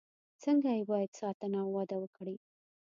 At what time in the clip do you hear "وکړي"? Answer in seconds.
1.99-2.35